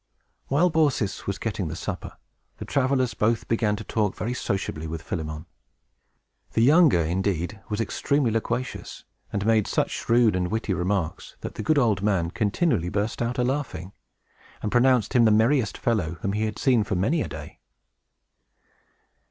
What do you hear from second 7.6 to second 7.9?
was